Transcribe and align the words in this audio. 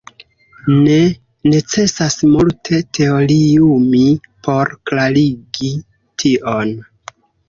Ne 0.75 0.93
necesas 1.55 2.15
multe 2.29 2.79
teoriumi 2.97 4.01
por 4.47 4.71
klarigi 4.91 5.69
tion. 6.25 6.73